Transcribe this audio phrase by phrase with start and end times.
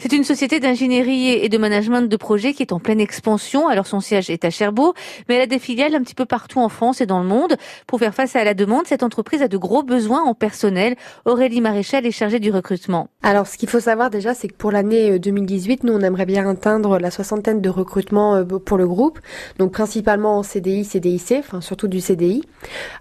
[0.00, 3.66] C'est une société d'ingénierie et de management de projet qui est en pleine expansion.
[3.66, 4.94] Alors son siège est à Cherbourg,
[5.28, 7.56] mais elle a des filiales un petit peu partout en France et dans le monde.
[7.88, 10.94] Pour faire face à la demande, cette entreprise a de gros besoins en personnel.
[11.24, 13.08] Aurélie Maréchal est chargée du recrutement.
[13.24, 16.26] Alors ce qu'il faut savoir déjà, c'est que pour l'année 2018, euh, nous on aimerait
[16.26, 19.18] bien atteindre la soixantaine de recrutements euh, pour le groupe,
[19.58, 22.44] donc principalement en CDI, CDIC, enfin surtout du CDI.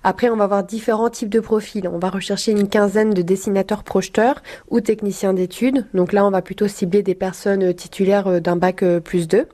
[0.03, 1.87] Après, on va avoir différents types de profils.
[1.87, 4.41] On va rechercher une quinzaine de dessinateurs projeteurs
[4.71, 5.85] ou techniciens d'études.
[5.93, 9.45] Donc là, on va plutôt des personnes euh, titulaires euh, d'un bac euh, plus 2.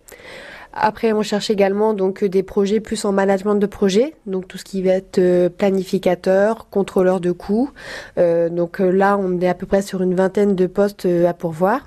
[0.75, 4.63] Après, on cherche également donc des projets plus en management de projet, donc tout ce
[4.63, 7.69] qui va être planificateur, contrôleur de coûts.
[8.17, 11.81] donc là, on est à peu près sur une vingtaine de postes à pourvoir.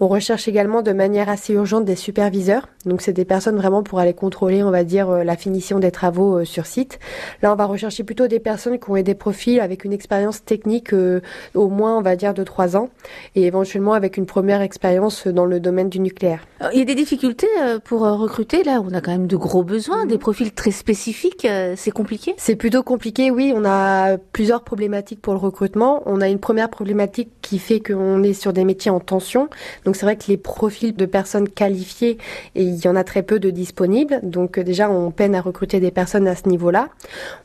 [0.00, 2.68] On recherche également de manière assez urgente des superviseurs.
[2.86, 5.90] Donc c'est des personnes vraiment pour aller contrôler, on va dire, euh, la finition des
[5.90, 6.98] travaux euh, sur site.
[7.42, 10.92] Là, on va rechercher plutôt des personnes qui ont des profils avec une expérience technique
[10.92, 11.20] euh,
[11.54, 12.90] au moins, on va dire, de trois ans
[13.34, 16.46] et éventuellement avec une première expérience dans le domaine du nucléaire.
[16.72, 17.48] Il y a des difficultés
[17.84, 18.62] pour recruter.
[18.62, 21.46] Là, on a quand même de gros besoins, des profils très spécifiques.
[21.76, 23.52] C'est compliqué C'est plutôt compliqué, oui.
[23.54, 26.02] On a plusieurs problématiques pour le recrutement.
[26.06, 29.43] On a une première problématique qui fait qu'on est sur des métiers en tension.
[29.84, 32.18] Donc c'est vrai que les profils de personnes qualifiées,
[32.54, 34.20] il y en a très peu de disponibles.
[34.22, 36.88] Donc euh, déjà, on peine à recruter des personnes à ce niveau-là.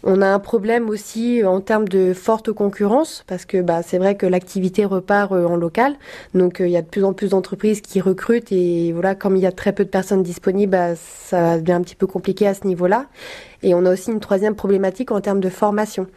[0.03, 4.16] On a un problème aussi en termes de forte concurrence, parce que bah, c'est vrai
[4.16, 5.95] que l'activité repart euh, en local.
[6.33, 9.36] Donc euh, il y a de plus en plus d'entreprises qui recrutent et voilà, comme
[9.36, 12.47] il y a très peu de personnes disponibles, bah, ça devient un petit peu compliqué
[12.47, 13.05] à ce niveau-là.
[13.64, 16.08] Et on a aussi une troisième problématique en termes de formation.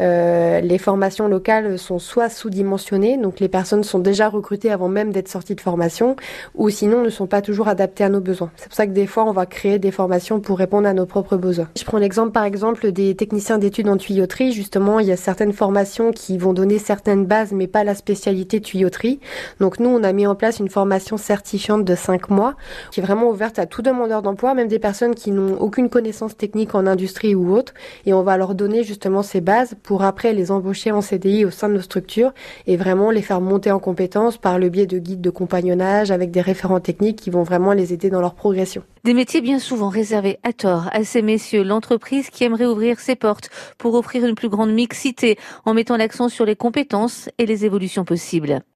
[0.00, 5.12] Euh, les formations locales sont soit sous-dimensionnées, donc les personnes sont déjà recrutées avant même
[5.12, 6.16] d'être sorties de formation,
[6.54, 8.50] ou sinon ne sont pas toujours adaptées à nos besoins.
[8.56, 11.06] C'est pour ça que des fois, on va créer des formations pour répondre à nos
[11.06, 11.68] propres besoins.
[11.76, 14.52] Je prends l'exemple par exemple des techniciens d'études en tuyauterie.
[14.52, 18.60] Justement, il y a certaines formations qui vont donner certaines bases, mais pas la spécialité
[18.60, 19.20] tuyauterie.
[19.60, 22.54] Donc nous, on a mis en place une formation certifiante de 5 mois,
[22.90, 26.36] qui est vraiment ouverte à tout demandeur d'emploi, même des personnes qui n'ont aucune connaissance
[26.36, 30.50] technique industrie ou autre, et on va leur donner justement ces bases pour après les
[30.50, 32.32] embaucher en CDI au sein de nos structures
[32.66, 36.30] et vraiment les faire monter en compétences par le biais de guides de compagnonnage avec
[36.30, 38.82] des référents techniques qui vont vraiment les aider dans leur progression.
[39.04, 43.14] Des métiers bien souvent réservés à tort à ces messieurs, l'entreprise qui aimerait ouvrir ses
[43.14, 47.64] portes pour offrir une plus grande mixité en mettant l'accent sur les compétences et les
[47.64, 48.62] évolutions possibles.